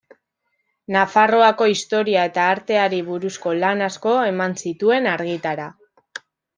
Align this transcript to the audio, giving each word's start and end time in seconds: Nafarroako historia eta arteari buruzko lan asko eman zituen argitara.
Nafarroako 0.95 1.67
historia 1.73 2.25
eta 2.31 2.47
arteari 2.55 3.03
buruzko 3.13 3.55
lan 3.61 3.87
asko 3.93 4.19
eman 4.35 4.61
zituen 4.67 5.15
argitara. 5.17 5.73